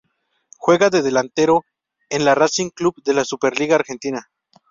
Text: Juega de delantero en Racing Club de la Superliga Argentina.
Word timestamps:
Juega 0.57 0.89
de 0.89 1.03
delantero 1.03 1.63
en 2.09 2.25
Racing 2.35 2.71
Club 2.71 2.95
de 3.05 3.13
la 3.13 3.23
Superliga 3.23 3.75
Argentina. 3.75 4.31